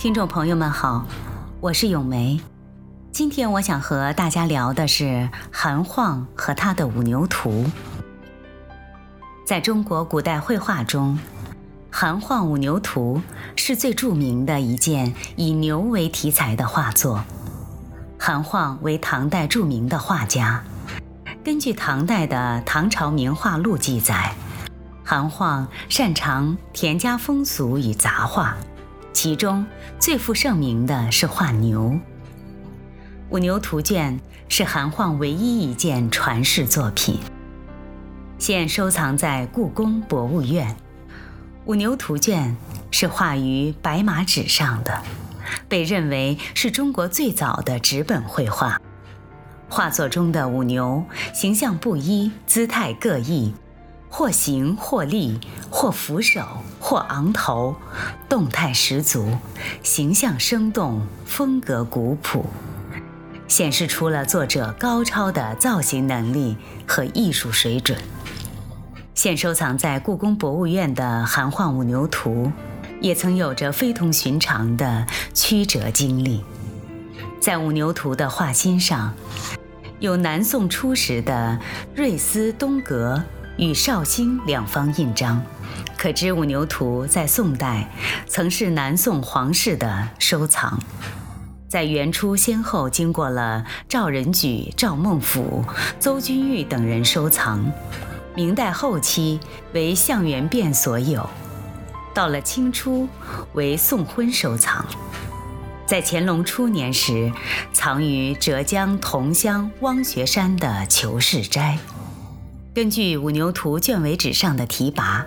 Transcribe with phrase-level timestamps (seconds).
[0.00, 1.04] 听众朋友们好，
[1.60, 2.40] 我是咏梅。
[3.12, 7.66] 今天我想和大家聊的是韩晃和他的五牛图。
[9.44, 11.18] 在中国古代绘画中，
[11.90, 13.20] 韩晃五牛图
[13.56, 17.22] 是最著名的一件以牛为题材的画作。
[18.18, 20.64] 韩晃为唐代著名的画家，
[21.44, 24.34] 根据唐代的《唐朝名画录》记载，
[25.04, 28.56] 韩晃擅长田家风俗与杂画。
[29.12, 29.66] 其中
[29.98, 31.90] 最负盛名的是画牛，
[33.28, 37.18] 《五牛图卷》是韩晃唯一一件传世作品，
[38.38, 40.70] 现收藏在故宫博物院。
[41.66, 42.56] 《五牛图卷》
[42.96, 45.02] 是画于白马纸上的，
[45.68, 48.80] 被认为是中国最早的纸本绘画。
[49.68, 53.52] 画作中的五牛形象不一，姿态各异。
[54.10, 55.38] 或行或立，
[55.70, 56.44] 或扶手，
[56.80, 57.76] 或昂头，
[58.28, 59.38] 动态十足，
[59.84, 62.44] 形象生动，风格古朴，
[63.46, 67.96] 显示出了作者高超的造型能力和艺术水准。
[69.14, 72.46] 现收藏在故宫博物院的《韩晃五牛图》，
[73.00, 76.44] 也曾有着非同寻常的曲折经历。
[77.40, 79.14] 在五牛图的画心上，
[80.00, 81.58] 有南宋初时的
[81.94, 83.22] 瑞丝东阁。
[83.60, 85.44] 与绍兴两方印章，
[85.98, 87.90] 可知五牛图在宋代
[88.26, 90.80] 曾是南宋皇室的收藏。
[91.68, 95.62] 在元初先后经过了赵仁举、赵孟俯、
[95.98, 97.70] 邹君玉等人收藏，
[98.34, 99.38] 明代后期
[99.74, 101.28] 为向元变所有，
[102.14, 103.06] 到了清初
[103.52, 104.82] 为宋徽收藏，
[105.84, 107.30] 在乾隆初年时
[107.74, 111.78] 藏于浙江桐乡汪学山的求是斋。
[112.80, 115.22] 根据五牛图卷尾纸上的题跋，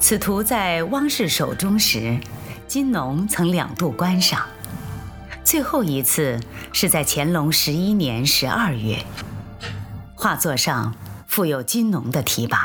[0.00, 2.18] 此图在汪氏手中时，
[2.66, 4.44] 金农曾两度观赏。
[5.44, 6.40] 最后一次
[6.72, 9.04] 是在乾隆十一年十二月。
[10.16, 10.96] 画作上
[11.28, 12.58] 附有金农的题跋。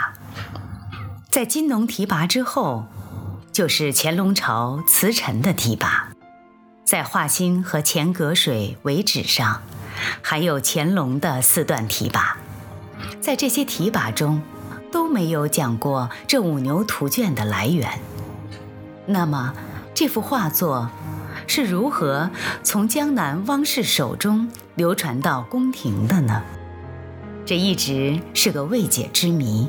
[1.29, 2.87] 在金农题跋之后，
[3.51, 6.05] 就是乾隆朝慈臣的题跋。
[6.83, 9.61] 在画心和钱阁水尾纸上，
[10.23, 12.33] 还有乾隆的四段题跋。
[13.21, 14.41] 在这些提拔中，
[14.91, 17.87] 都没有讲过这五牛图卷的来源。
[19.05, 19.53] 那么，
[19.93, 20.89] 这幅画作
[21.47, 22.29] 是如何
[22.63, 26.41] 从江南汪氏手中流传到宫廷的呢？
[27.45, 29.67] 这一直是个未解之谜。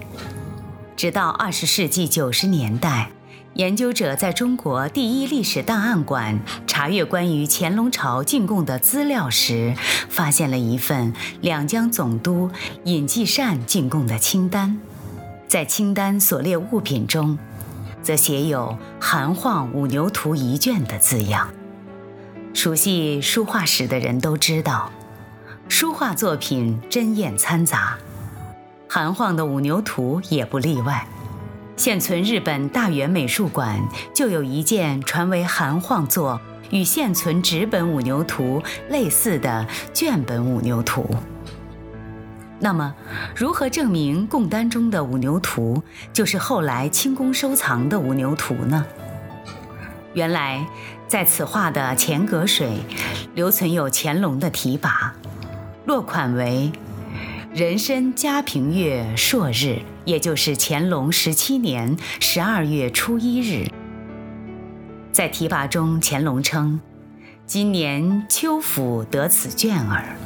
[0.96, 3.10] 直到二十世纪九十年代。
[3.54, 6.38] 研究者在中国第一历史档案馆
[6.68, 9.74] 查阅关于乾隆朝进贡的资料时，
[10.08, 12.50] 发现了一份两江总督
[12.84, 14.78] 尹继善进贡的清单。
[15.48, 17.36] 在清单所列物品中，
[18.02, 21.50] 则写有“韩晃五牛图一卷”的字样。
[22.54, 24.92] 熟悉书画史的人都知道，
[25.68, 27.98] 书画作品针眼参杂，
[28.88, 31.04] 韩晃的五牛图也不例外。
[31.80, 33.80] 现存日本大原美术馆
[34.14, 41.08] 就有一件传为韩晃作与现存纸本五牛图类似的卷本五牛图。
[42.58, 42.94] 那么，
[43.34, 45.82] 如何证明贡单中的五牛图
[46.12, 48.84] 就是后来清宫收藏的五牛图呢？
[50.12, 50.66] 原来，
[51.08, 52.80] 在此画的钱阁水
[53.34, 55.12] 留存有乾隆的题跋，
[55.86, 56.70] 落款为。
[57.54, 63.68] 人参嘉平月朔日，也就是乾隆十七年十二月初一日，
[65.12, 66.80] 在题跋中，乾隆称
[67.46, 70.16] ：“今年秋府得此卷耳。”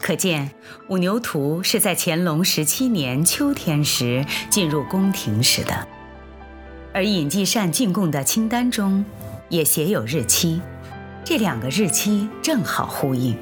[0.00, 0.50] 可见
[0.88, 5.86] 五牛图是在乾隆十七年秋天时进入宫廷时的。
[6.92, 9.04] 而尹继善进贡的清单中
[9.48, 10.60] 也写有日期，
[11.24, 13.36] 这两个日期正好呼应。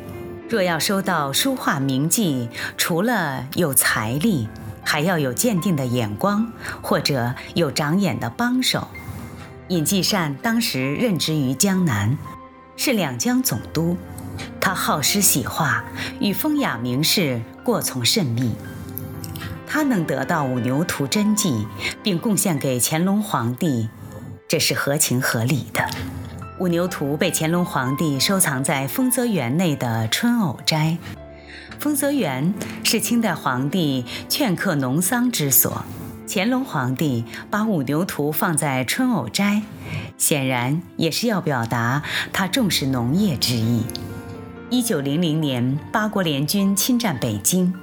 [0.48, 4.48] 若要收到书画名迹，除了有财力，
[4.92, 8.88] 还要有鉴定的眼光，或者有长眼的帮手。
[9.68, 12.18] 尹继善当时任职于江南，
[12.76, 13.96] 是两江总督，
[14.60, 15.82] 他好诗喜画，
[16.20, 18.54] 与风雅名士过从甚密。
[19.66, 21.66] 他能得到五牛图真迹，
[22.02, 23.88] 并贡献给乾隆皇帝，
[24.46, 25.88] 这是合情合理的。
[26.58, 30.98] 五牛图被乾隆皇帝收藏在丰泽园内的春藕斋。
[31.78, 32.54] 丰泽园
[32.84, 35.84] 是清代皇帝劝客农桑之所，
[36.28, 39.62] 乾隆皇帝把五牛图放在春藕斋，
[40.16, 42.02] 显然也是要表达
[42.32, 43.84] 他重视农业之意。
[44.70, 47.74] 一九零零年，八国联军侵占北京，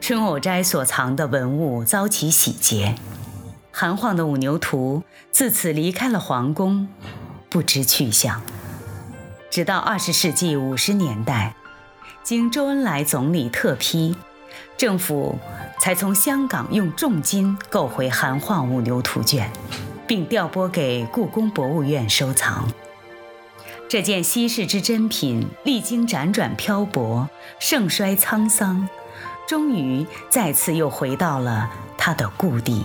[0.00, 2.94] 春藕斋所藏的文物遭其洗劫，
[3.70, 6.88] 韩晃的五牛图自此离开了皇宫。
[7.50, 8.42] 不知去向。
[9.50, 11.54] 直到二十世纪五十年代，
[12.22, 14.14] 经周恩来总理特批，
[14.76, 15.38] 政府
[15.80, 19.50] 才从香港用重金购回《韩化五牛图》卷，
[20.06, 22.68] 并调拨给故宫博物院收藏。
[23.88, 28.86] 这件稀世之珍品，历经辗转漂泊、盛衰沧桑，
[29.46, 32.84] 终于再次又回到了它的故地。